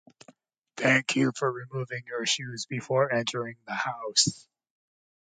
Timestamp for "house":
3.75-4.47